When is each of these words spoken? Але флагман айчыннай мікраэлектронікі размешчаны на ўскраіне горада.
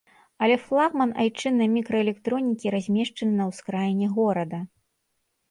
Але 0.43 0.53
флагман 0.67 1.11
айчыннай 1.23 1.69
мікраэлектронікі 1.75 2.73
размешчаны 2.77 3.33
на 3.43 3.49
ўскраіне 3.53 4.07
горада. 4.19 4.65